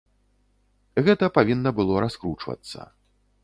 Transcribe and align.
Гэта 1.09 1.29
павінна 1.37 1.75
было 1.81 1.93
раскручвацца. 2.07 2.79